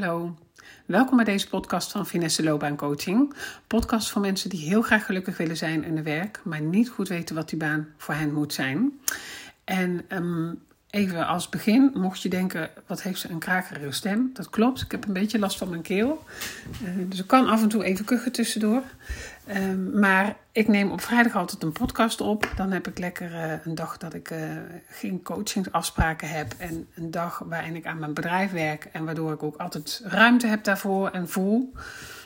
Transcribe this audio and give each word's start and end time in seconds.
Hallo, 0.00 0.34
welkom 0.86 1.16
bij 1.16 1.24
deze 1.24 1.48
podcast 1.48 1.92
van 1.92 2.06
Finesse 2.06 2.42
Loopbaancoaching. 2.42 3.34
Podcast 3.66 4.10
voor 4.10 4.20
mensen 4.20 4.50
die 4.50 4.68
heel 4.68 4.82
graag 4.82 5.06
gelukkig 5.06 5.36
willen 5.36 5.56
zijn 5.56 5.84
in 5.84 5.94
hun 5.94 6.04
werk, 6.04 6.40
maar 6.44 6.60
niet 6.60 6.88
goed 6.88 7.08
weten 7.08 7.34
wat 7.34 7.48
die 7.48 7.58
baan 7.58 7.88
voor 7.96 8.14
hen 8.14 8.32
moet 8.32 8.52
zijn. 8.52 9.00
En 9.64 10.04
ehm, 10.08 10.54
even 10.90 11.26
als 11.26 11.48
begin, 11.48 11.90
mocht 11.94 12.22
je 12.22 12.28
denken, 12.28 12.70
wat 12.86 13.02
heeft 13.02 13.20
ze 13.20 13.30
een 13.30 13.38
krakerige 13.38 13.92
stem? 13.92 14.30
Dat 14.32 14.50
klopt, 14.50 14.80
ik 14.80 14.90
heb 14.90 15.06
een 15.06 15.12
beetje 15.12 15.38
last 15.38 15.58
van 15.58 15.68
mijn 15.68 15.82
keel. 15.82 16.24
Uh, 16.82 16.88
dus 17.08 17.18
ik 17.18 17.26
kan 17.26 17.48
af 17.48 17.62
en 17.62 17.68
toe 17.68 17.84
even 17.84 18.04
kuchen 18.04 18.32
tussendoor. 18.32 18.82
Um, 19.56 19.98
maar 19.98 20.36
ik 20.52 20.68
neem 20.68 20.90
op 20.90 21.00
vrijdag 21.00 21.36
altijd 21.36 21.62
een 21.62 21.72
podcast 21.72 22.20
op. 22.20 22.52
Dan 22.56 22.72
heb 22.72 22.88
ik 22.88 22.98
lekker 22.98 23.30
uh, 23.32 23.52
een 23.64 23.74
dag 23.74 23.96
dat 23.96 24.14
ik 24.14 24.30
uh, 24.30 24.38
geen 24.88 25.22
coachingsafspraken 25.22 26.28
heb. 26.28 26.54
En 26.58 26.86
een 26.94 27.10
dag 27.10 27.42
waarin 27.46 27.76
ik 27.76 27.86
aan 27.86 27.98
mijn 27.98 28.14
bedrijf 28.14 28.50
werk. 28.50 28.88
En 28.92 29.04
waardoor 29.04 29.32
ik 29.32 29.42
ook 29.42 29.56
altijd 29.56 30.00
ruimte 30.04 30.46
heb 30.46 30.64
daarvoor 30.64 31.10
en 31.10 31.28
voel. 31.28 31.72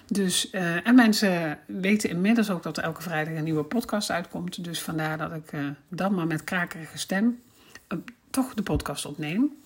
Dus, 0.07 0.51
en 0.51 0.95
mensen 0.95 1.59
weten 1.67 2.11
inmiddels 2.11 2.51
ook 2.51 2.63
dat 2.63 2.77
er 2.77 2.83
elke 2.83 3.03
vrijdag 3.03 3.35
een 3.35 3.45
nieuwe 3.45 3.65
podcast 3.65 4.11
uitkomt. 4.11 4.65
Dus 4.65 4.83
vandaar 4.83 5.19
dat 5.19 5.33
ik 5.33 5.53
dan 5.89 6.15
maar 6.15 6.27
met 6.27 6.45
krakerige 6.45 6.99
stem 6.99 7.39
toch 8.33 8.55
de 8.55 8.63
podcast 8.63 9.07
opneem. 9.07 9.63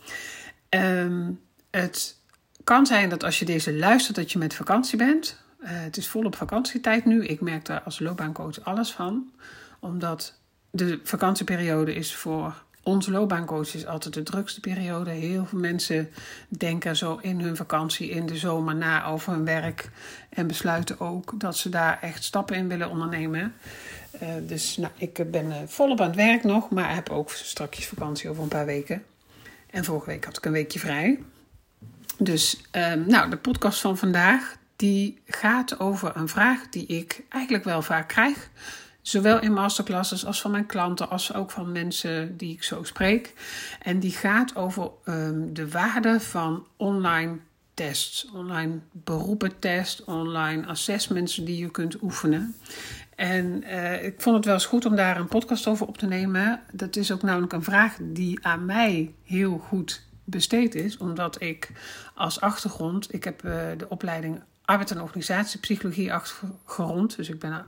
Um, 0.71 1.41
het 1.71 2.17
kan 2.65 2.87
zijn 2.87 3.09
dat 3.09 3.25
als 3.25 3.39
je 3.39 3.45
deze 3.45 3.75
luistert, 3.75 4.17
dat 4.17 4.33
je 4.33 4.39
met 4.39 4.55
vakantie 4.55 4.99
bent. 4.99 5.45
Uh, 5.61 5.69
het 5.71 5.97
is 5.97 6.09
volop 6.09 6.37
vakantietijd 6.37 7.05
nu. 7.05 7.25
Ik 7.27 7.41
merk 7.41 7.65
daar 7.65 7.83
als 7.83 7.99
loopbaancoach 7.99 8.65
alles 8.65 8.93
van. 8.93 9.33
Omdat 9.81 10.39
de 10.71 11.01
vakantieperiode 11.03 11.95
is 11.95 12.15
voor 12.15 12.65
onze 12.87 13.11
loopbaancoaches 13.11 13.87
altijd 13.87 14.15
de 14.15 14.23
drukste 14.23 14.61
periode. 14.61 15.11
Heel 15.11 15.47
veel 15.47 15.59
mensen 15.59 16.11
denken 16.49 16.97
zo 16.97 17.19
in 17.21 17.41
hun 17.41 17.57
vakantie 17.57 18.11
in 18.11 18.27
de 18.27 18.37
zomer 18.37 18.75
na 18.75 19.07
over 19.07 19.33
hun 19.33 19.45
werk. 19.45 19.91
En 20.29 20.47
besluiten 20.47 21.01
ook 21.01 21.41
dat 21.41 21.57
ze 21.57 21.69
daar 21.69 21.99
echt 22.01 22.25
stappen 22.25 22.57
in 22.57 22.69
willen 22.69 22.91
ondernemen. 22.91 23.55
Uh, 24.23 24.29
dus 24.43 24.77
nou, 24.77 24.93
ik 24.97 25.31
ben 25.31 25.47
uh, 25.47 25.57
volop 25.67 26.01
aan 26.01 26.07
het 26.07 26.17
werk 26.17 26.45
nog, 26.45 26.71
maar 26.71 26.95
heb 26.95 27.11
ook 27.11 27.31
straks 27.31 27.87
vakantie 27.87 28.31
over 28.31 28.43
een 28.43 28.49
paar 28.49 28.67
weken. 28.67 29.03
En 29.71 29.85
vorige 29.85 30.07
week 30.07 30.25
had 30.25 30.37
ik 30.37 30.45
een 30.45 30.53
weekje 30.53 30.79
vrij. 30.79 31.19
Dus 32.19 32.61
uh, 32.73 32.93
nou, 32.93 33.31
de 33.31 33.37
podcast 33.37 33.81
van 33.81 33.99
vandaag 33.99 34.57
die 34.77 35.21
gaat 35.27 35.81
over 35.81 36.17
een 36.17 36.29
vraag 36.29 36.69
die 36.69 36.87
ik 36.87 37.23
eigenlijk 37.29 37.65
wel 37.65 37.83
vaak 37.83 38.09
krijg. 38.09 38.51
Zowel 39.07 39.41
in 39.41 39.53
masterclasses 39.53 40.27
als 40.27 40.41
van 40.41 40.51
mijn 40.51 40.67
klanten, 40.67 41.11
als 41.11 41.35
ook 41.35 41.51
van 41.51 41.73
mensen 41.73 42.37
die 42.37 42.53
ik 42.53 42.63
zo 42.63 42.83
spreek. 42.83 43.35
En 43.83 43.99
die 43.99 44.11
gaat 44.11 44.57
over 44.57 44.91
um, 45.05 45.55
de 45.55 45.69
waarde 45.69 46.21
van 46.21 46.67
online 46.77 47.37
tests, 47.75 48.31
online 48.35 48.79
beroepentest, 48.93 50.05
online 50.05 50.67
assessments 50.67 51.35
die 51.35 51.59
je 51.59 51.71
kunt 51.71 52.03
oefenen. 52.03 52.57
En 53.17 53.63
uh, 53.63 54.05
ik 54.05 54.21
vond 54.21 54.37
het 54.37 54.45
wel 54.45 54.55
eens 54.55 54.67
goed 54.67 54.85
om 54.85 54.97
daar 54.97 55.17
een 55.17 55.29
podcast 55.29 55.67
over 55.67 55.87
op 55.87 55.99
te 55.99 56.07
nemen. 56.07 56.61
Dat 56.73 56.97
is 56.97 57.13
ook 57.13 57.23
namelijk 57.23 57.53
een 57.53 57.65
vraag 57.65 57.97
die 58.01 58.47
aan 58.47 58.65
mij 58.65 59.15
heel 59.25 59.59
goed 59.59 60.03
besteed 60.25 60.75
is, 60.75 60.97
omdat 60.97 61.41
ik 61.41 61.71
als 62.15 62.41
achtergrond, 62.41 63.15
ik 63.15 63.25
heb 63.25 63.45
uh, 63.45 63.53
de 63.77 63.89
opleiding 63.89 64.43
arbeid- 64.65 64.91
en 64.91 65.03
organisatiepsychologie 65.03 66.13
gerond. 66.65 67.17
Dus 67.17 67.29
ik 67.29 67.39
ben 67.39 67.67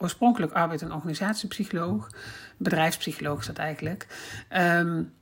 oorspronkelijk 0.00 0.52
arbeid- 0.52 0.82
en 0.82 0.92
organisatiepsycholoog. 0.92 2.10
Bedrijfspsycholoog 2.56 3.40
is 3.40 3.46
dat 3.46 3.56
eigenlijk. 3.56 4.06
Um, 4.56 5.12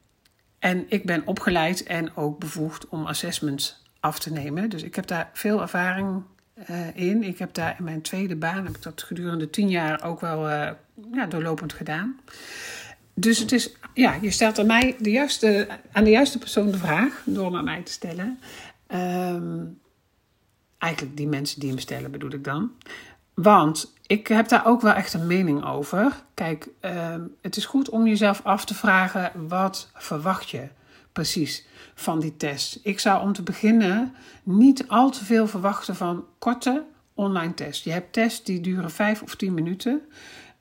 en 0.59 0.85
ik 0.89 1.05
ben 1.05 1.27
opgeleid 1.27 1.83
en 1.83 2.17
ook 2.17 2.39
bevoegd 2.39 2.89
om 2.89 3.07
assessments 3.07 3.83
af 4.01 4.19
te 4.19 4.33
nemen. 4.33 4.71
Dus 4.71 4.83
ik 4.83 4.95
heb 4.95 5.07
daar 5.07 5.31
veel 5.33 5.61
ervaring 5.61 6.23
uh, 6.71 6.97
in. 6.97 7.23
Ik 7.23 7.39
heb 7.39 7.55
daar 7.55 7.75
in 7.79 7.85
mijn 7.85 8.03
tweede 8.03 8.37
baan, 8.37 8.65
heb 8.65 8.77
ik 8.77 8.83
dat 8.83 9.03
gedurende 9.03 9.51
tien 9.51 9.69
jaar 9.69 10.05
ook 10.05 10.21
wel 10.21 10.51
uh, 10.51 10.71
ja, 11.13 11.27
doorlopend 11.27 11.73
gedaan. 11.73 12.21
Dus 13.15 13.39
het 13.39 13.53
is, 13.53 13.73
ja, 13.95 14.19
je 14.21 14.31
stelt 14.31 14.59
aan 14.59 14.67
mij 14.67 14.97
de 14.99 15.11
juiste, 15.11 15.69
aan 15.93 16.05
de 16.05 16.11
juiste 16.11 16.39
persoon 16.39 16.71
de 16.71 16.79
vraag 16.79 17.23
door 17.25 17.57
aan 17.57 17.65
mij 17.65 17.83
te 17.83 17.93
stellen. 17.93 18.39
Um, 18.89 19.79
Eigenlijk 20.79 21.17
die 21.17 21.27
mensen 21.27 21.61
die 21.61 21.69
hem 21.69 21.79
stellen 21.79 22.11
bedoel 22.11 22.33
ik 22.33 22.45
dan. 22.45 22.73
Want 23.43 23.93
ik 24.07 24.27
heb 24.27 24.49
daar 24.49 24.67
ook 24.67 24.81
wel 24.81 24.93
echt 24.93 25.15
een 25.15 25.27
mening 25.27 25.65
over. 25.65 26.23
Kijk, 26.35 26.69
uh, 26.81 27.15
het 27.43 27.57
is 27.57 27.65
goed 27.65 27.89
om 27.89 28.07
jezelf 28.07 28.41
af 28.45 28.65
te 28.65 28.75
vragen: 28.75 29.49
wat 29.49 29.91
verwacht 29.95 30.51
je 30.51 30.69
precies 31.13 31.67
van 31.95 32.21
die 32.21 32.37
test? 32.37 32.81
Ik 32.83 33.01
zou 33.01 33.23
om 33.23 33.33
te 33.33 33.43
beginnen 33.43 34.15
niet 34.43 34.89
al 34.89 35.11
te 35.11 35.25
veel 35.25 35.47
verwachten 35.47 35.97
van 35.97 36.25
korte 36.39 36.85
online 37.15 37.55
tests. 37.55 37.85
Je 37.85 37.91
hebt 37.91 38.13
tests 38.13 38.45
die 38.45 38.61
duren 38.61 38.91
vijf 38.91 39.23
of 39.23 39.35
tien 39.35 39.55
minuten. 39.55 40.01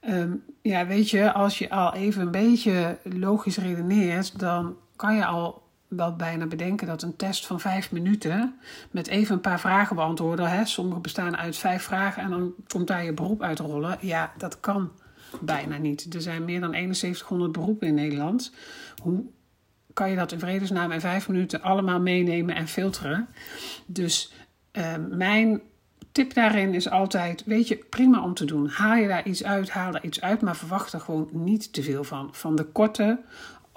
Um, 0.10 0.44
ja, 0.62 0.86
weet 0.86 1.10
je, 1.10 1.34
als 1.34 1.58
je 1.58 1.70
al 1.70 1.94
even 1.94 2.22
een 2.22 2.32
beetje 2.32 2.98
logisch 3.04 3.58
redeneert, 3.58 4.40
dan 4.40 4.76
kan 4.96 5.16
je 5.16 5.26
al 5.26 5.67
wel 5.88 6.16
bijna 6.16 6.46
bedenken 6.46 6.88
dat 6.88 7.02
een 7.02 7.16
test 7.16 7.46
van 7.46 7.60
vijf 7.60 7.92
minuten 7.92 8.60
met 8.92 9.08
even 9.08 9.36
een 9.36 9.42
paar 9.42 9.60
vragen 9.60 9.96
beantwoorden. 9.96 10.50
Hè, 10.50 10.66
sommige 10.66 11.00
bestaan 11.00 11.38
uit 11.38 11.58
vijf 11.58 11.84
vragen 11.84 12.24
en 12.24 12.30
dan 12.30 12.54
komt 12.68 12.88
daar 12.88 13.04
je 13.04 13.14
beroep 13.14 13.42
uit 13.42 13.60
rollen. 13.60 13.98
Ja, 14.02 14.34
dat 14.38 14.60
kan 14.60 14.92
bijna 15.42 15.78
niet. 15.78 16.14
Er 16.14 16.22
zijn 16.22 16.46
meer 16.46 16.60
dan 16.60 16.72
7100 16.72 17.52
beroepen 17.52 17.88
in 17.88 17.94
Nederland. 17.94 18.54
Hoe 19.02 19.24
kan 19.94 20.10
je 20.10 20.16
dat 20.16 20.32
in 20.32 20.40
vredesnaam 20.40 20.92
in 20.92 21.00
vijf 21.00 21.28
minuten 21.28 21.62
allemaal 21.62 22.00
meenemen 22.00 22.56
en 22.56 22.68
filteren? 22.68 23.28
Dus 23.86 24.34
uh, 24.74 24.96
mijn 25.10 25.62
tip 26.12 26.34
daarin 26.34 26.74
is 26.74 26.90
altijd: 26.90 27.44
weet 27.46 27.68
je, 27.68 27.76
prima 27.76 28.24
om 28.24 28.34
te 28.34 28.46
doen. 28.46 28.68
Haal 28.68 28.96
je 28.96 29.08
daar 29.08 29.28
iets 29.28 29.44
uit, 29.44 29.70
haal 29.70 29.94
er 29.94 30.04
iets 30.04 30.22
uit, 30.22 30.42
maar 30.42 30.56
verwacht 30.56 30.94
er 30.94 31.00
gewoon 31.00 31.30
niet 31.32 31.74
te 31.74 31.84
veel 31.84 32.04
van. 32.04 32.30
Van 32.32 32.56
de 32.56 32.64
korte 32.64 33.20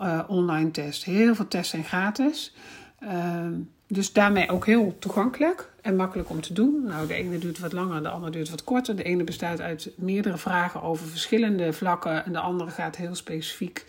uh, 0.00 0.20
online 0.26 0.70
test. 0.70 1.04
Heel 1.04 1.34
veel 1.34 1.48
tests 1.48 1.70
zijn 1.70 1.84
gratis. 1.84 2.54
Uh, 3.02 3.46
dus 3.86 4.12
daarmee 4.12 4.50
ook 4.50 4.66
heel 4.66 4.96
toegankelijk 4.98 5.70
en 5.80 5.96
makkelijk 5.96 6.30
om 6.30 6.40
te 6.40 6.52
doen. 6.52 6.82
Nou, 6.86 7.06
de 7.06 7.14
ene 7.14 7.38
duurt 7.38 7.58
wat 7.58 7.72
langer, 7.72 8.02
de 8.02 8.08
andere 8.08 8.32
duurt 8.32 8.50
wat 8.50 8.64
korter. 8.64 8.96
De 8.96 9.02
ene 9.02 9.24
bestaat 9.24 9.60
uit 9.60 9.90
meerdere 9.96 10.36
vragen 10.36 10.82
over 10.82 11.06
verschillende 11.06 11.72
vlakken 11.72 12.24
en 12.24 12.32
de 12.32 12.38
andere 12.38 12.70
gaat 12.70 12.96
heel 12.96 13.14
specifiek 13.14 13.86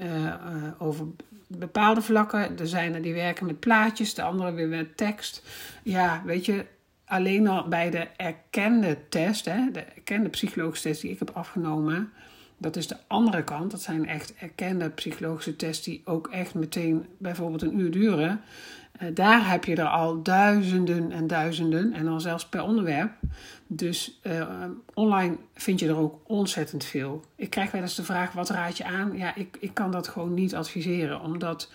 uh, 0.00 0.24
uh, 0.24 0.34
over 0.78 1.06
bepaalde 1.46 2.02
vlakken. 2.02 2.58
Er 2.58 2.66
zijn 2.66 2.94
er 2.94 3.02
die 3.02 3.14
werken 3.14 3.46
met 3.46 3.60
plaatjes, 3.60 4.14
de 4.14 4.22
andere 4.22 4.52
weer 4.52 4.68
met 4.68 4.96
tekst. 4.96 5.42
Ja, 5.82 6.22
weet 6.24 6.44
je, 6.44 6.64
alleen 7.04 7.48
al 7.48 7.68
bij 7.68 7.90
de 7.90 8.06
erkende 8.16 8.98
test, 9.08 9.44
hè, 9.44 9.70
de 9.72 9.80
erkende 9.80 10.28
psychologische 10.28 10.88
test 10.88 11.00
die 11.00 11.10
ik 11.10 11.18
heb 11.18 11.30
afgenomen, 11.30 12.12
dat 12.62 12.76
is 12.76 12.86
de 12.86 12.96
andere 13.06 13.44
kant. 13.44 13.70
Dat 13.70 13.82
zijn 13.82 14.08
echt 14.08 14.34
erkende 14.34 14.90
psychologische 14.90 15.56
tests 15.56 15.84
die 15.84 16.02
ook 16.04 16.28
echt 16.28 16.54
meteen 16.54 17.06
bijvoorbeeld 17.18 17.62
een 17.62 17.78
uur 17.78 17.90
duren. 17.90 18.40
Uh, 19.02 19.08
daar 19.14 19.50
heb 19.50 19.64
je 19.64 19.76
er 19.76 19.88
al 19.88 20.22
duizenden 20.22 21.12
en 21.12 21.26
duizenden 21.26 21.92
en 21.92 22.04
dan 22.04 22.20
zelfs 22.20 22.46
per 22.46 22.62
onderwerp. 22.62 23.12
Dus 23.66 24.20
uh, 24.22 24.44
online 24.94 25.36
vind 25.54 25.80
je 25.80 25.88
er 25.88 25.96
ook 25.96 26.20
ontzettend 26.26 26.84
veel. 26.84 27.24
Ik 27.36 27.50
krijg 27.50 27.70
wel 27.70 27.80
eens 27.82 27.94
de 27.94 28.04
vraag: 28.04 28.32
wat 28.32 28.50
raad 28.50 28.76
je 28.76 28.84
aan? 28.84 29.16
Ja, 29.16 29.34
ik, 29.34 29.56
ik 29.60 29.74
kan 29.74 29.90
dat 29.90 30.08
gewoon 30.08 30.34
niet 30.34 30.54
adviseren, 30.54 31.20
omdat 31.20 31.70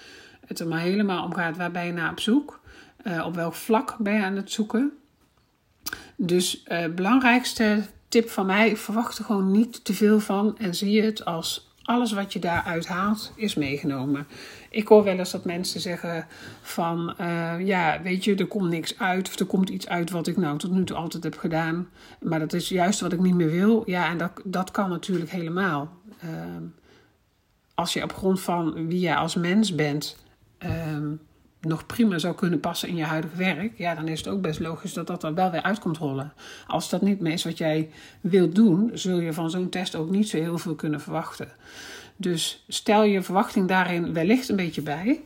het 0.46 0.60
er 0.60 0.68
maar 0.68 0.80
helemaal 0.80 1.24
om 1.24 1.34
gaat 1.34 1.58
waar 1.58 1.72
ben 1.72 1.86
je 1.86 1.94
naar 1.94 2.12
op 2.12 2.20
zoek? 2.20 2.60
Uh, 3.04 3.26
op 3.26 3.36
welk 3.36 3.54
vlak 3.54 3.96
ben 4.00 4.14
je 4.14 4.24
aan 4.24 4.36
het 4.36 4.52
zoeken? 4.52 4.92
Dus 6.16 6.62
het 6.64 6.96
belangrijkste 6.96 7.84
tip 8.22 8.30
van 8.30 8.46
mij: 8.46 8.78
verwacht 8.78 9.18
er 9.18 9.26
gewoon 9.26 9.52
niet 9.52 9.86
te 9.86 9.94
veel 9.94 10.20
van 10.20 10.58
en 10.58 10.76
zie 10.76 11.02
het 11.02 11.26
als 11.26 11.72
alles 11.84 12.12
wat 12.12 12.34
je 12.34 12.40
daaruit 12.40 12.88
haalt 12.88 13.32
is 13.36 13.56
meegenomen. 13.56 14.28
Ik 14.70 14.88
hoor 14.88 15.04
wel 15.04 15.18
eens 15.18 15.32
dat 15.32 15.46
mensen 15.46 15.82
zeggen 15.82 16.28
van 16.62 17.16
uh, 17.22 17.68
ja, 17.68 18.02
weet 18.02 18.24
je, 18.24 18.36
er 18.36 18.48
komt 18.48 18.70
niks 18.70 19.00
uit 19.00 19.28
of 19.28 19.40
er 19.40 19.46
komt 19.46 19.70
iets 19.70 19.88
uit 19.88 20.10
wat 20.10 20.28
ik 20.28 20.38
nou 20.38 20.58
tot 20.58 20.72
nu 20.72 20.84
toe 20.84 20.98
altijd 20.98 21.24
heb 21.24 21.38
gedaan, 21.38 21.90
maar 22.22 22.40
dat 22.40 22.54
is 22.54 22.70
juist 22.70 23.00
wat 23.00 23.14
ik 23.14 23.20
niet 23.20 23.36
meer 23.36 23.52
wil. 23.52 23.84
Ja, 23.86 24.10
en 24.10 24.18
dat, 24.18 24.32
dat 24.44 24.72
kan 24.72 24.90
natuurlijk 24.90 25.32
helemaal. 25.32 25.92
Uh, 26.24 26.32
als 27.74 27.94
je 27.94 28.04
op 28.04 28.14
grond 28.14 28.42
van 28.42 28.88
wie 28.88 29.00
jij 29.00 29.16
als 29.16 29.36
mens 29.36 29.76
bent, 29.76 30.18
uh, 30.66 30.98
nog 31.62 31.86
prima 31.86 32.18
zou 32.18 32.36
kunnen 32.36 32.60
passen 32.60 32.90
in 32.90 32.96
je 32.96 33.04
huidige 33.04 33.36
werk, 33.36 33.78
ja, 33.78 33.96
dan 33.96 34.08
is 34.08 34.20
het 34.20 34.28
ook 34.28 34.42
best 34.42 34.60
logisch 34.60 34.94
dat 34.94 35.08
dat 35.08 35.24
er 35.24 35.34
wel 35.34 35.52
weer 35.52 35.62
uit 35.62 35.80
komt 35.80 35.98
rollen. 35.98 36.34
Als 36.68 36.90
dat 36.90 37.02
niet 37.02 37.20
meer 37.20 37.34
is 37.34 37.44
wat 37.44 37.58
jij 37.58 37.90
wilt 38.22 38.56
doen, 38.56 38.92
zul 38.94 39.20
je 39.20 39.34
van 39.34 39.50
zo'n 39.50 39.70
test 39.70 39.96
ook 39.96 40.10
niet 40.10 40.30
zo 40.30 40.38
heel 40.38 40.58
veel 40.58 40.76
kunnen 40.76 41.02
verwachten. 41.02 41.52
Dus 42.16 42.64
stel 42.68 43.04
je 43.04 43.22
verwachting 43.22 43.68
daarin 43.68 44.14
wellicht 44.14 44.50
een 44.50 44.56
beetje 44.56 44.82
bij. 44.82 45.22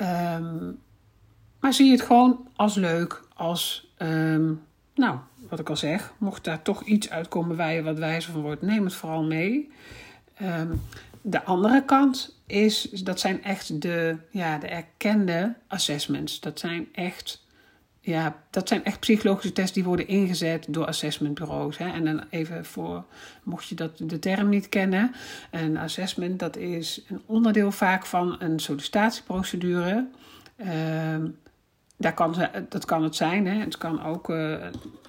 Um, 0.00 0.78
maar 1.60 1.72
zie 1.72 1.90
het 1.90 2.02
gewoon 2.02 2.48
als 2.56 2.74
leuk, 2.74 3.22
als, 3.34 3.92
um, 3.98 4.62
nou, 4.94 5.18
wat 5.48 5.58
ik 5.58 5.68
al 5.68 5.76
zeg, 5.76 6.12
mocht 6.18 6.44
daar 6.44 6.62
toch 6.62 6.82
iets 6.82 7.10
uitkomen 7.10 7.56
waar 7.56 7.72
je 7.72 7.82
wat 7.82 7.98
wijzer 7.98 8.32
van 8.32 8.42
wordt, 8.42 8.62
neem 8.62 8.84
het 8.84 8.94
vooral 8.94 9.24
mee. 9.24 9.70
Um, 10.42 10.82
de 11.22 11.44
andere 11.44 11.84
kant 11.84 12.35
is, 12.46 12.82
dat 12.90 13.20
zijn 13.20 13.44
echt 13.44 13.80
de, 13.82 14.16
ja, 14.30 14.58
de 14.58 14.66
erkende 14.66 15.54
assessments. 15.66 16.40
Dat 16.40 16.58
zijn 16.58 16.88
echt 16.92 17.44
ja, 18.06 18.36
dat 18.50 18.68
zijn 18.68 18.84
echt 18.84 19.00
psychologische 19.00 19.52
tests 19.52 19.72
die 19.72 19.84
worden 19.84 20.08
ingezet 20.08 20.66
door 20.68 20.86
assessmentbureaus. 20.86 21.78
Hè. 21.78 21.88
En 21.92 22.04
dan 22.04 22.24
even 22.30 22.64
voor, 22.64 23.04
mocht 23.42 23.68
je 23.68 23.74
dat, 23.74 23.98
de 23.98 24.18
term 24.18 24.48
niet 24.48 24.68
kennen. 24.68 25.14
Een 25.50 25.76
assessment, 25.76 26.38
dat 26.38 26.56
is 26.56 27.02
een 27.08 27.22
onderdeel 27.26 27.72
vaak 27.72 28.06
van 28.06 28.36
een 28.38 28.58
sollicitatieprocedure. 28.58 30.06
Ehm, 30.56 31.26
daar 31.96 32.14
kan, 32.14 32.48
dat 32.68 32.84
kan 32.84 33.02
het 33.02 33.16
zijn. 33.16 33.46
Hè. 33.46 33.60
Het, 33.60 33.78
kan 33.78 34.02
ook, 34.02 34.28
uh, 34.28 34.56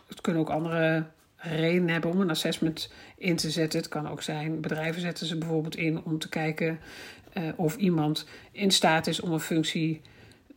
het 0.08 0.22
kunnen 0.22 0.42
ook 0.42 0.50
andere 0.50 1.06
redenen 1.38 1.90
hebben 1.90 2.12
om 2.12 2.22
een 2.22 2.30
assessment 2.30 2.92
in 3.18 3.36
te 3.36 3.52
zetten. 3.52 3.80
Het 3.80 3.90
kan 3.90 4.10
ook 4.10 4.22
zijn, 4.22 4.62
bedrijven 4.62 5.02
zetten 5.02 5.26
ze 5.26 5.38
bijvoorbeeld 5.38 5.76
in 5.76 6.04
om 6.04 6.20
te 6.20 6.30
kijken 6.30 6.80
uh, 7.38 7.44
of 7.56 7.76
iemand 7.76 8.28
in 8.52 8.72
staat 8.72 9.08
is 9.08 9.20
om 9.20 9.32
een 9.32 9.40
functie 9.40 10.02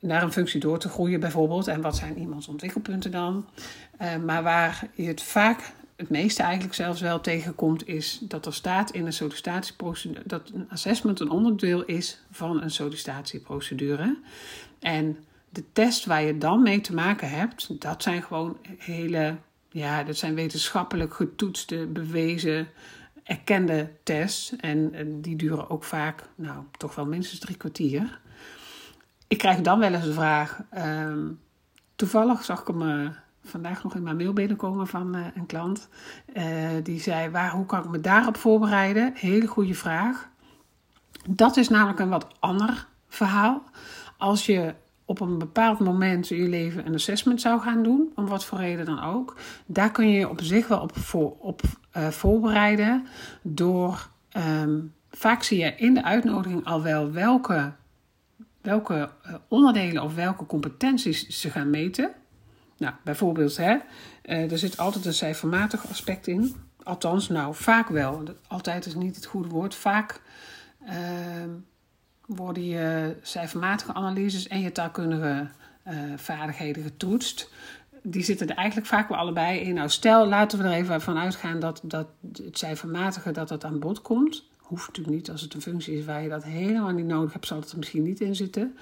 naar 0.01 0.23
een 0.23 0.33
functie 0.33 0.61
door 0.61 0.79
te 0.79 0.89
groeien 0.89 1.21
bijvoorbeeld. 1.21 1.67
En 1.67 1.81
wat 1.81 1.97
zijn 1.97 2.19
iemands 2.19 2.49
ontwikkelpunten 2.49 3.11
dan? 3.11 3.47
Uh, 4.03 4.17
maar 4.17 4.43
waar 4.43 4.89
je 4.95 5.07
het 5.07 5.23
vaak, 5.23 5.73
het 5.97 6.11
meeste 6.11 6.43
eigenlijk 6.43 6.75
zelfs 6.75 7.01
wel 7.01 7.21
tegenkomt, 7.21 7.89
is 7.89 8.19
dat 8.23 8.47
er 8.47 8.55
staat 8.55 8.91
in 8.91 9.07
een 9.07 9.13
sollicitatieprocedure 9.13 10.23
dat 10.27 10.51
een 10.55 10.67
assessment 10.71 11.21
een 11.21 11.31
onderdeel 11.31 11.85
is 11.85 12.23
van 12.31 12.63
een 12.63 12.71
sollicitatieprocedure. 12.71 14.17
En 14.79 15.17
de 15.49 15.65
test 15.73 16.05
waar 16.05 16.23
je 16.23 16.39
dan 16.39 16.63
mee 16.63 16.81
te 16.81 16.95
maken 16.95 17.31
hebt, 17.31 17.81
dat 17.81 18.03
zijn 18.03 18.23
gewoon 18.23 18.57
hele, 18.79 19.37
ja, 19.71 20.03
dat 20.03 20.17
zijn 20.17 20.35
wetenschappelijk 20.35 21.15
getoetste, 21.15 21.87
bewezen, 21.87 22.69
erkende 23.25 23.93
tests. 24.03 24.57
En, 24.57 25.21
die 25.21 25.37
duren 25.37 25.71
ook 25.71 25.85
vaak, 25.85 26.29
nou, 26.35 26.65
toch 26.79 26.95
wel 26.95 27.07
minstens 27.07 27.41
drie 27.41 27.57
kwartier 27.57 28.21
ik 29.31 29.39
krijg 29.39 29.61
dan 29.61 29.79
wel 29.79 29.93
eens 29.93 30.05
de 30.05 30.13
vraag. 30.13 30.61
Ehm, 30.71 31.29
toevallig 31.97 32.45
zag 32.45 32.61
ik 32.61 32.67
hem 32.67 32.83
uh, 32.83 33.11
vandaag 33.45 33.83
nog 33.83 33.95
in 33.95 34.03
mijn 34.03 34.17
mail 34.17 34.33
binnenkomen 34.33 34.87
van 34.87 35.17
uh, 35.17 35.27
een 35.35 35.47
klant. 35.47 35.89
Uh, 36.35 36.69
die 36.83 37.01
zei: 37.01 37.31
waar, 37.31 37.51
Hoe 37.51 37.67
kan 37.67 37.85
ik 37.85 37.91
me 37.91 38.01
daarop 38.01 38.37
voorbereiden? 38.37 39.13
Hele 39.15 39.47
goede 39.47 39.75
vraag. 39.75 40.29
Dat 41.29 41.57
is 41.57 41.69
namelijk 41.69 41.99
een 41.99 42.09
wat 42.09 42.27
ander 42.41 42.87
verhaal. 43.09 43.63
Als 44.17 44.47
je 44.47 44.75
op 45.11 45.21
een 45.21 45.39
bepaald 45.39 45.79
moment 45.79 46.31
in 46.31 46.43
je 46.43 46.49
leven 46.49 46.87
een 46.87 46.95
assessment 46.95 47.41
zou 47.41 47.61
gaan 47.61 47.83
doen, 47.83 48.13
om 48.15 48.27
wat 48.27 48.45
voor 48.45 48.59
reden 48.59 48.87
dan 48.87 49.03
ook, 49.03 49.37
daar 49.67 49.91
kun 49.91 50.09
je 50.09 50.19
je 50.19 50.29
op 50.29 50.41
zich 50.43 50.69
wel 50.69 50.81
op, 50.81 50.99
voor, 50.99 51.37
op 51.39 51.63
voorbereiden 52.11 53.07
door. 53.43 54.09
Um, 54.63 54.95
vaak 55.11 55.43
zie 55.43 55.59
je 55.59 55.75
in 55.77 55.95
de 55.95 56.05
uitnodiging 56.05 56.65
al 56.65 56.83
wel 56.83 57.13
welke 57.13 57.73
welke 58.61 59.11
eh, 59.23 59.35
onderdelen 59.49 60.03
of 60.03 60.15
welke 60.15 60.47
competenties 60.47 61.29
ze 61.29 61.51
gaan 61.51 61.71
meten. 61.71 62.11
Nou, 62.77 62.95
bijvoorbeeld, 63.05 63.57
hè, 63.57 63.77
eh, 64.23 64.53
er 64.53 64.59
zit 64.59 64.77
altijd 64.77 65.05
een 65.05 65.15
cijfermatig 65.15 65.89
aspect 65.89 66.27
in. 66.27 66.55
Althans, 66.83 67.29
nou, 67.29 67.55
vaak 67.55 67.89
wel. 67.89 68.23
Altijd 68.47 68.87
is 68.87 68.95
niet 68.95 69.17
het 69.17 69.27
goede 69.27 69.49
woord. 69.49 69.75
Vaak 69.75 70.21
uh, 70.83 70.93
worden 72.37 72.65
je 72.65 73.17
cijfermatige 73.23 73.95
analyses 73.95 74.49
en 74.49 74.61
je 74.61 74.73
taalkundige 74.73 75.49
uh, 75.89 75.95
vaardigheden 76.17 76.83
getoetst. 76.83 77.51
Die 78.03 78.23
zitten 78.23 78.49
er 78.49 78.57
eigenlijk 78.57 78.87
vaak 78.87 79.09
wel 79.09 79.19
allebei 79.19 79.61
in. 79.61 79.75
Nou, 79.75 79.89
stel, 79.89 80.27
laten 80.29 80.59
we 80.59 80.65
er 80.65 80.73
even 80.73 81.01
van 81.01 81.19
uitgaan 81.19 81.61
dat, 81.61 81.81
dat 81.83 82.07
het 82.33 82.59
cijfermatige 82.59 83.31
dat 83.31 83.49
dat 83.49 83.65
aan 83.65 83.79
bod 83.79 84.03
komt 84.03 84.49
hoeft 84.71 84.87
natuurlijk 84.87 85.17
niet. 85.17 85.31
Als 85.31 85.41
het 85.41 85.55
een 85.55 85.61
functie 85.61 85.99
is 85.99 86.05
waar 86.05 86.23
je 86.23 86.29
dat 86.29 86.45
helemaal 86.45 86.91
niet 86.91 87.07
nodig 87.07 87.33
hebt, 87.33 87.47
zal 87.47 87.61
het 87.61 87.71
er 87.71 87.79
misschien 87.79 88.03
niet 88.03 88.21
in 88.21 88.37
zitten. 88.37 88.77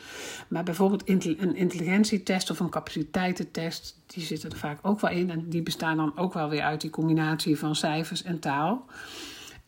Maar 0.48 0.62
bijvoorbeeld 0.62 1.08
een 1.08 1.56
intelligentietest 1.56 2.50
of 2.50 2.60
een 2.60 2.70
capaciteitentest, 2.70 3.98
die 4.06 4.24
zitten 4.24 4.50
er 4.50 4.56
vaak 4.56 4.78
ook 4.82 5.00
wel 5.00 5.10
in. 5.10 5.30
En 5.30 5.48
die 5.48 5.62
bestaan 5.62 5.96
dan 5.96 6.16
ook 6.16 6.32
wel 6.32 6.48
weer 6.48 6.62
uit 6.62 6.80
die 6.80 6.90
combinatie 6.90 7.58
van 7.58 7.76
cijfers 7.76 8.22
en 8.22 8.38
taal. 8.38 8.84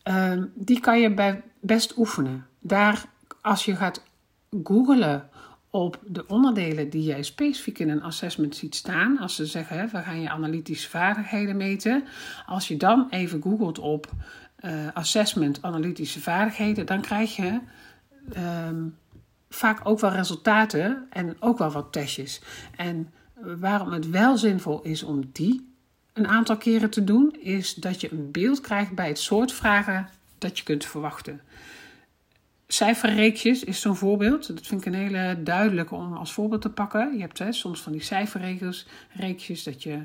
Ehm, 0.03 0.45
die 0.53 0.79
kan 0.79 0.99
je 0.99 1.13
bij 1.13 1.41
best 1.59 1.97
oefenen. 1.97 2.45
Daar, 2.59 3.05
als 3.41 3.65
je 3.65 3.75
gaat 3.75 4.03
googlen 4.63 5.29
op 5.69 5.99
de 6.05 6.27
onderdelen 6.27 6.89
die 6.89 7.03
jij 7.03 7.23
specifiek 7.23 7.79
in 7.79 7.89
een 7.89 8.03
assessment 8.03 8.55
ziet 8.55 8.75
staan. 8.75 9.19
Als 9.19 9.35
ze 9.35 9.45
zeggen, 9.45 9.89
we 9.91 9.97
gaan 9.97 10.21
je 10.21 10.29
analytische 10.29 10.89
vaardigheden 10.89 11.57
meten. 11.57 12.03
Als 12.45 12.67
je 12.67 12.77
dan 12.77 13.07
even 13.09 13.41
googelt 13.41 13.79
op 13.79 14.11
uh, 14.65 14.87
assessment, 14.93 15.61
analytische 15.61 16.21
vaardigheden, 16.21 16.85
dan 16.85 17.01
krijg 17.01 17.35
je 17.35 17.59
ehm, 18.33 18.83
vaak 19.49 19.79
ook 19.83 19.99
wel 19.99 20.11
resultaten 20.11 21.07
en 21.09 21.35
ook 21.39 21.57
wel 21.57 21.71
wat 21.71 21.91
testjes. 21.91 22.41
En 22.75 23.13
waarom 23.41 23.91
het 23.91 24.09
wel 24.09 24.37
zinvol 24.37 24.81
is 24.81 25.03
om 25.03 25.29
die 25.31 25.69
een 26.13 26.27
aantal 26.27 26.57
keren 26.57 26.89
te 26.89 27.03
doen, 27.03 27.35
is 27.39 27.73
dat 27.73 28.01
je 28.01 28.11
een 28.11 28.31
beeld 28.31 28.61
krijgt 28.61 28.91
bij 28.91 29.07
het 29.07 29.19
soort 29.19 29.53
vragen 29.53 30.09
dat 30.37 30.57
je 30.57 30.63
kunt 30.63 30.85
verwachten. 30.85 31.41
Cijferreekjes 32.73 33.63
is 33.63 33.81
zo'n 33.81 33.95
voorbeeld. 33.95 34.47
Dat 34.47 34.67
vind 34.67 34.81
ik 34.81 34.93
een 34.93 34.99
hele 34.99 35.43
duidelijke 35.43 35.95
om 35.95 36.13
als 36.13 36.33
voorbeeld 36.33 36.61
te 36.61 36.69
pakken. 36.69 37.13
Je 37.13 37.21
hebt 37.21 37.39
hè, 37.39 37.51
soms 37.51 37.81
van 37.81 37.91
die 37.91 38.03
cijferregels, 38.03 38.87
reekjes, 39.13 39.63
dat 39.63 39.83
je 39.83 39.99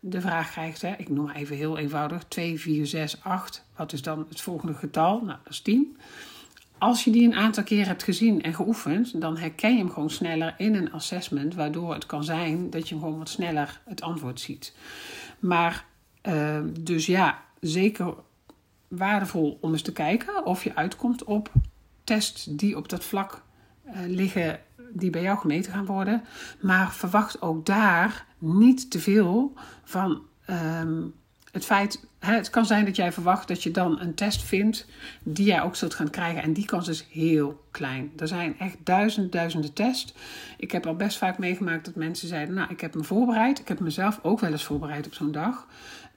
de 0.00 0.20
vraag 0.20 0.50
krijgt, 0.50 0.82
hè, 0.82 0.94
ik 0.96 1.08
noem 1.08 1.24
maar 1.24 1.34
even 1.34 1.56
heel 1.56 1.78
eenvoudig, 1.78 2.24
2, 2.24 2.60
4, 2.60 2.86
6, 2.86 3.22
8. 3.22 3.64
Wat 3.76 3.92
is 3.92 4.02
dan 4.02 4.26
het 4.28 4.40
volgende 4.40 4.74
getal? 4.74 5.20
Nou, 5.24 5.38
dat 5.42 5.52
is 5.52 5.60
10. 5.60 5.96
Als 6.78 7.04
je 7.04 7.10
die 7.10 7.24
een 7.24 7.34
aantal 7.34 7.62
keer 7.62 7.86
hebt 7.86 8.02
gezien 8.02 8.42
en 8.42 8.54
geoefend, 8.54 9.20
dan 9.20 9.36
herken 9.36 9.72
je 9.72 9.78
hem 9.78 9.90
gewoon 9.90 10.10
sneller 10.10 10.54
in 10.56 10.74
een 10.74 10.92
assessment, 10.92 11.54
waardoor 11.54 11.94
het 11.94 12.06
kan 12.06 12.24
zijn 12.24 12.70
dat 12.70 12.88
je 12.88 12.94
hem 12.94 13.04
gewoon 13.04 13.18
wat 13.18 13.28
sneller 13.28 13.80
het 13.84 14.02
antwoord 14.02 14.40
ziet. 14.40 14.74
Maar 15.38 15.84
uh, 16.22 16.60
dus 16.80 17.06
ja, 17.06 17.42
zeker 17.60 18.14
waardevol 18.88 19.58
om 19.60 19.72
eens 19.72 19.82
te 19.82 19.92
kijken 19.92 20.44
of 20.44 20.64
je 20.64 20.74
uitkomt 20.74 21.24
op 21.24 21.50
tests 22.08 22.44
die 22.44 22.76
op 22.76 22.88
dat 22.88 23.04
vlak 23.04 23.42
uh, 23.86 23.92
liggen 24.06 24.60
die 24.92 25.10
bij 25.10 25.22
jou 25.22 25.38
gemeten 25.38 25.72
gaan 25.72 25.86
worden. 25.86 26.24
Maar 26.60 26.92
verwacht 26.92 27.42
ook 27.42 27.66
daar 27.66 28.26
niet 28.38 28.90
te 28.90 29.00
veel 29.00 29.52
van 29.84 30.22
um, 30.80 31.14
het 31.52 31.64
feit. 31.64 32.06
Het 32.18 32.50
kan 32.50 32.66
zijn 32.66 32.84
dat 32.84 32.96
jij 32.96 33.12
verwacht 33.12 33.48
dat 33.48 33.62
je 33.62 33.70
dan 33.70 34.00
een 34.00 34.14
test 34.14 34.42
vindt 34.42 34.86
die 35.22 35.46
jij 35.46 35.62
ook 35.62 35.76
zult 35.76 35.94
gaan 35.94 36.10
krijgen. 36.10 36.42
En 36.42 36.52
die 36.52 36.64
kans 36.64 36.88
is 36.88 37.06
heel 37.10 37.64
klein. 37.70 38.12
Er 38.16 38.28
zijn 38.28 38.58
echt 38.58 38.76
duizenden, 38.84 39.30
duizenden 39.30 39.72
tests. 39.72 40.14
Ik 40.56 40.72
heb 40.72 40.86
al 40.86 40.96
best 40.96 41.18
vaak 41.18 41.38
meegemaakt 41.38 41.84
dat 41.84 41.94
mensen 41.94 42.28
zeiden: 42.28 42.54
Nou, 42.54 42.70
ik 42.70 42.80
heb 42.80 42.94
me 42.94 43.04
voorbereid. 43.04 43.58
Ik 43.58 43.68
heb 43.68 43.80
mezelf 43.80 44.18
ook 44.22 44.40
wel 44.40 44.50
eens 44.50 44.64
voorbereid 44.64 45.06
op 45.06 45.14
zo'n 45.14 45.32
dag. 45.32 45.66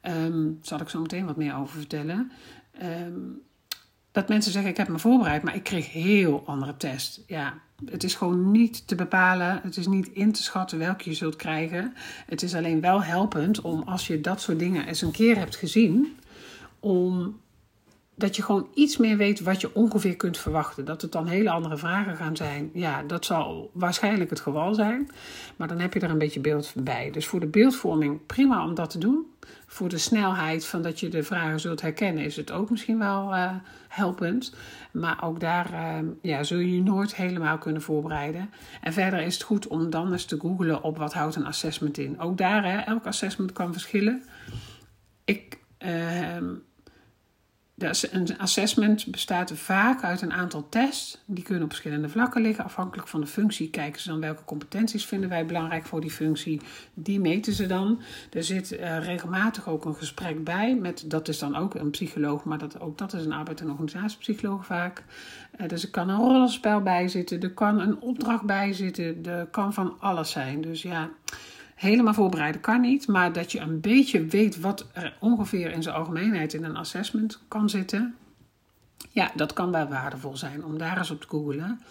Daar 0.02 0.32
zal 0.62 0.82
ik 0.82 0.90
zo 0.90 1.02
meteen 1.02 1.26
wat 1.26 1.38
meer 1.38 1.56
over 1.56 1.78
vertellen. 1.78 2.32
Um, 2.84 3.42
dat 4.12 4.30
mensen 4.30 4.52
zeggen: 4.52 4.72
Ik 4.72 4.78
heb 4.78 4.88
me 4.88 5.00
voorbereid, 5.00 5.44
maar 5.44 5.56
ik 5.56 5.64
kreeg 5.64 5.92
heel 5.92 6.44
andere 6.46 6.78
test. 6.78 7.24
Ja, 7.28 7.54
het 7.86 8.04
is 8.04 8.16
gewoon 8.16 8.52
niet 8.52 8.88
te 8.88 8.96
bepalen, 8.96 9.60
het 9.64 9.78
is 9.78 9.88
niet 9.88 10.08
in 10.08 10.32
te 10.32 10.44
schatten 10.44 10.78
welke 10.78 11.10
je 11.10 11.16
zult 11.16 11.36
krijgen. 11.36 11.94
Het 12.26 12.42
is 12.42 12.56
alleen 12.56 12.82
wel 12.82 13.04
helpend 13.04 13.62
om 13.62 13.82
als 13.86 14.08
je 14.08 14.22
dat 14.22 14.42
soort 14.42 14.60
dingen 14.60 14.88
eens 14.88 15.02
een 15.02 15.12
keer 15.12 15.38
hebt 15.38 15.56
gezien, 15.56 16.18
om 16.80 17.40
dat 18.16 18.36
je 18.36 18.44
gewoon 18.44 18.68
iets 18.74 18.98
meer 18.98 19.18
weet 19.18 19.40
wat 19.40 19.62
je 19.62 19.76
ongeveer 19.76 20.16
kunt 20.16 20.38
verwachten. 20.38 20.86
Dat 20.86 21.02
het 21.02 21.12
dan 21.12 21.28
hele 21.28 21.50
andere 21.50 21.78
vragen 21.78 22.16
gaan 22.16 22.36
zijn. 22.36 22.70
Ja, 22.74 23.04
dat 23.04 23.26
zal 23.26 23.70
waarschijnlijk 23.74 24.30
het 24.30 24.40
geval 24.40 24.74
zijn. 24.74 25.10
Maar 25.56 25.68
dan 25.68 25.80
heb 25.80 25.94
je 25.94 26.00
er 26.00 26.10
een 26.10 26.18
beetje 26.18 26.40
beeld 26.40 26.74
bij. 26.76 27.12
Dus 27.12 27.28
voor 27.28 27.40
de 27.40 27.48
beeldvorming 27.48 28.26
prima 28.26 28.66
om 28.66 28.76
dat 28.76 28.90
te 28.90 28.98
doen. 28.98 29.26
Voor 29.68 29.90
de 29.90 29.98
snelheid 29.98 30.66
van 30.66 30.82
dat 30.82 31.00
je 31.00 31.10
de 31.10 31.24
vragen 31.24 31.60
zult 31.60 31.82
herkennen 31.82 32.24
is 32.24 32.36
het 32.36 32.52
ook 32.52 32.70
misschien 32.70 33.00
wel 33.00 33.34
uh, 33.34 33.52
helpend. 33.88 34.56
Maar 34.92 35.24
ook 35.24 35.40
daar 35.40 35.72
uh, 35.72 36.10
ja, 36.22 36.44
zul 36.44 36.58
je 36.58 36.76
je 36.76 36.82
nooit 36.82 37.16
helemaal 37.16 37.58
kunnen 37.58 37.82
voorbereiden. 37.82 38.50
En 38.82 38.94
verder 38.94 39.22
is 39.22 39.34
het 39.34 39.44
goed 39.44 39.68
om 39.68 39.90
dan 39.90 40.12
eens 40.12 40.26
te 40.26 40.40
googlen 40.40 40.84
op 40.84 40.98
wat 40.98 41.14
houdt 41.14 41.36
een 41.36 41.46
assessment 41.46 41.98
in. 41.98 42.20
Ook 42.20 42.38
daar, 42.38 42.64
hè, 42.64 42.78
elk 42.78 43.06
assessment 43.06 43.52
kan 43.52 43.72
verschillen. 43.72 44.24
Ik... 45.26 45.60
Uh, 45.86 46.38
een 47.82 48.38
assessment 48.38 49.06
bestaat 49.06 49.52
vaak 49.52 50.04
uit 50.04 50.22
een 50.22 50.34
aantal 50.34 50.70
tests. 50.70 51.18
Die 51.26 51.44
kunnen 51.44 51.64
op 51.64 51.70
verschillende 51.70 52.10
vlakken 52.10 52.42
liggen. 52.42 52.64
Afhankelijk 52.64 53.08
van 53.08 53.22
de 53.22 53.28
functie 53.28 53.70
kijken 53.70 54.02
ze 54.02 54.10
dan 54.10 54.20
welke 54.20 54.44
competenties 54.44 55.06
vinden 55.06 55.30
wij 55.30 55.46
belangrijk 55.46 55.86
voor 55.86 56.02
die 56.02 56.12
functie. 56.12 56.62
Die 56.94 57.20
meten 57.20 57.54
ze 57.54 57.66
dan. 57.66 58.02
Er 58.32 58.44
zit 58.44 58.72
uh, 58.72 59.04
regelmatig 59.04 59.68
ook 59.70 59.86
een 59.86 59.96
gesprek 59.96 60.44
bij. 60.44 60.76
Met, 60.76 61.04
dat 61.08 61.28
is 61.28 61.40
dan 61.40 61.56
ook 61.56 61.76
een 61.76 61.90
psycholoog, 61.90 62.44
maar 62.44 62.58
dat, 62.58 62.80
ook 62.80 62.98
dat 62.98 63.14
is 63.14 63.26
een 63.26 63.34
arbeid- 63.34 63.62
en 63.62 63.72
organisatiepsycholoog 63.72 64.66
vaak. 64.66 65.04
Uh, 65.62 65.68
dus 65.68 65.84
er 65.84 65.90
kan 65.90 66.10
een 66.10 66.18
rollenspel 66.18 66.82
bij 66.82 67.08
zitten. 67.08 67.42
Er 67.42 67.54
kan 67.54 67.80
een 67.80 68.02
opdracht 68.02 68.44
bij 68.44 68.74
zitten. 68.74 69.26
Er 69.26 69.46
kan 69.46 69.74
van 69.74 69.96
alles 70.00 70.32
zijn. 70.32 70.62
Dus 70.62 70.82
ja 70.82 71.10
helemaal 71.82 72.14
voorbereiden 72.14 72.62
kan 72.62 72.82
niet, 72.82 73.08
maar 73.08 73.34
dat 73.34 73.52
je 73.52 73.60
een 73.60 73.80
beetje 73.80 74.26
weet 74.26 74.60
wat 74.60 74.88
er 74.94 75.18
ongeveer 75.20 75.72
in 75.72 75.84
zijn 75.84 75.96
algemeenheid 75.96 76.54
in 76.54 76.64
een 76.64 76.76
assessment 76.76 77.40
kan 77.48 77.70
zitten. 77.70 78.16
Ja, 79.10 79.32
dat 79.36 79.54
kan 79.54 79.72
wel 79.72 79.88
waardevol 79.88 80.38
zijn 80.38 80.66
om 80.66 80.78
daar 80.78 80.98
eens 80.98 81.12
op 81.12 81.22
te 81.22 81.28
googlen. 81.28 81.82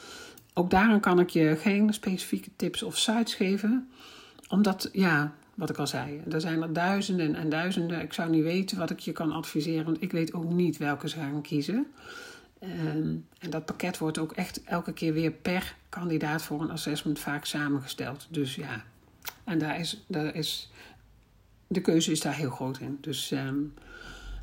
Ook 0.54 0.70
daarin 0.70 1.00
kan 1.00 1.20
ik 1.20 1.30
je 1.30 1.56
geen 1.56 1.92
specifieke 1.92 2.50
tips 2.56 2.82
of 2.82 2.96
sites 2.96 3.34
geven. 3.34 3.88
omdat, 4.48 4.88
ja, 4.92 5.32
wat 5.54 5.70
ik 5.70 5.78
al 5.78 5.86
zei, 5.86 6.22
er 6.30 6.40
zijn 6.40 6.62
er 6.62 6.72
duizenden 6.72 7.34
en 7.34 7.48
duizenden. 7.48 8.00
Ik 8.00 8.12
zou 8.12 8.30
niet 8.30 8.42
weten 8.42 8.78
wat 8.78 8.90
ik 8.90 8.98
je 8.98 9.12
kan 9.12 9.32
adviseren, 9.32 9.84
want 9.84 10.02
ik 10.02 10.12
weet 10.12 10.32
ook 10.32 10.50
niet 10.50 10.76
welke 10.76 11.08
ze 11.08 11.16
gaan 11.16 11.42
kiezen. 11.42 11.86
Ehm, 12.58 13.14
en 13.38 13.50
dat 13.50 13.64
pakket 13.64 13.98
wordt 13.98 14.18
ook 14.18 14.32
echt 14.32 14.62
elke 14.64 14.92
keer 14.92 15.12
weer 15.12 15.30
per 15.30 15.74
kandidaat 15.88 16.42
voor 16.42 16.60
een 16.60 16.70
assessment 16.70 17.18
vaak 17.18 17.44
samengesteld. 17.44 18.26
Dus 18.30 18.54
ja, 18.54 18.84
en 19.50 19.58
daar 19.58 19.80
is, 19.80 20.04
daar 20.06 20.34
is 20.34 20.70
de 21.66 21.80
keuze 21.80 22.10
is 22.10 22.20
daar 22.20 22.34
heel 22.34 22.50
groot 22.50 22.78
in. 22.78 22.98
Dus 23.00 23.30
ehm, 23.30 23.58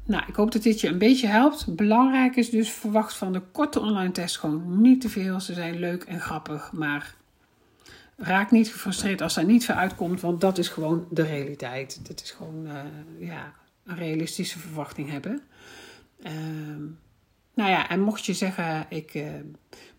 nou, 0.03 0.23
ik 0.27 0.35
hoop 0.35 0.51
dat 0.51 0.63
dit 0.63 0.81
je 0.81 0.87
een 0.87 0.97
beetje 0.97 1.27
helpt. 1.27 1.75
Belangrijk 1.75 2.35
is 2.35 2.49
dus 2.49 2.69
verwacht 2.69 3.15
van 3.15 3.33
de 3.33 3.41
korte 3.51 3.79
online 3.79 4.11
test 4.11 4.37
gewoon 4.37 4.81
niet 4.81 5.01
te 5.01 5.09
veel. 5.09 5.39
Ze 5.39 5.53
zijn 5.53 5.79
leuk 5.79 6.03
en 6.03 6.19
grappig, 6.19 6.71
maar 6.71 7.15
raak 8.15 8.51
niet 8.51 8.67
gefrustreerd 8.67 9.21
als 9.21 9.37
er 9.37 9.45
niet 9.45 9.65
veel 9.65 9.75
uitkomt, 9.75 10.21
want 10.21 10.41
dat 10.41 10.57
is 10.57 10.67
gewoon 10.67 11.07
de 11.09 11.23
realiteit. 11.23 12.07
Dat 12.07 12.21
is 12.21 12.31
gewoon 12.31 12.65
uh, 12.65 12.81
ja, 13.19 13.53
een 13.83 13.95
realistische 13.95 14.59
verwachting 14.59 15.09
hebben. 15.09 15.41
Ehm, 16.23 16.83
nou 17.53 17.69
ja, 17.69 17.89
en 17.89 18.01
mocht 18.01 18.25
je 18.25 18.33
zeggen, 18.33 18.85
ik 18.89 19.13
uh, 19.13 19.29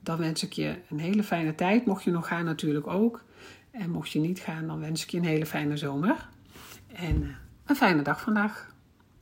dan 0.01 0.19
wens 0.19 0.45
ik 0.45 0.53
je 0.53 0.79
een 0.91 0.99
hele 0.99 1.23
fijne 1.23 1.55
tijd. 1.55 1.87
Mocht 1.87 2.05
je 2.05 2.11
nog 2.11 2.27
gaan, 2.27 2.45
natuurlijk 2.45 2.87
ook. 2.87 3.25
En 3.71 3.91
mocht 3.91 4.11
je 4.11 4.19
niet 4.19 4.39
gaan, 4.39 4.67
dan 4.67 4.81
wens 4.81 5.03
ik 5.03 5.11
je 5.11 5.19
een 5.19 5.25
hele 5.25 5.47
fijne 5.47 5.77
zomer. 5.77 6.29
En 6.93 7.23
uh, 7.23 7.29
een 7.65 7.77
fijne 7.77 8.03
dag 8.03 8.21
vandaag. 8.21 8.75